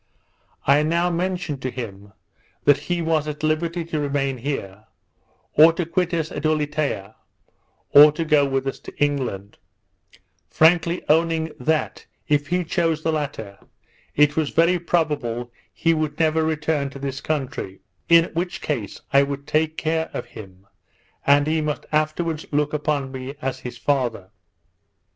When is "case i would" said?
18.59-19.45